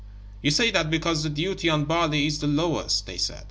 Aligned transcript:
"You 0.41 0.49
say 0.49 0.71
that 0.71 0.89
because 0.89 1.21
the 1.21 1.29
duty 1.29 1.69
on 1.69 1.85
barley 1.85 2.25
is 2.25 2.39
the 2.39 2.47
lowest," 2.47 3.05
they 3.05 3.19
said. 3.19 3.39